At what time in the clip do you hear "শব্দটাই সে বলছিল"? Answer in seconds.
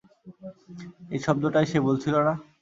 1.25-2.15